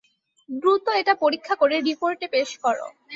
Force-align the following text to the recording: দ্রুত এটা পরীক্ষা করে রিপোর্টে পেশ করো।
দ্রুত 0.49 0.85
এটা 0.99 1.13
পরীক্ষা 1.23 1.55
করে 1.55 1.75
রিপোর্টে 1.81 2.27
পেশ 2.33 2.49
করো। 2.63 2.85